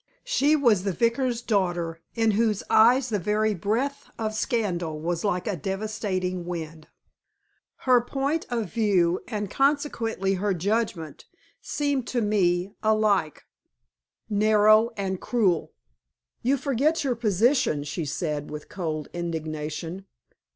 [0.23, 5.45] She was the vicar's daughter, in whose eyes the very breath of scandal was like
[5.45, 6.87] a devastating wind.
[7.85, 11.25] Her point of view, and consequently her judgment,
[11.61, 13.43] seemed to me alike
[14.27, 15.71] narrow and cruel.
[16.41, 20.07] "You forget your position," she said, with cold indignation.